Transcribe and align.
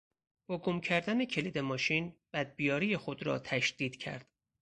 با 0.47 0.57
گم 0.57 0.81
کردن 0.81 1.25
کلید 1.25 1.57
ماشین، 1.57 2.15
بد 2.33 2.55
بیاری 2.55 2.97
خود 2.97 3.23
را 3.23 3.39
تشدید 3.39 3.95
کرد. 3.95 4.27